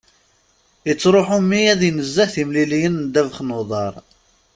[0.91, 3.93] Ittruḥu mmi ad inezzeh timliliyin n ddabex n uḍar.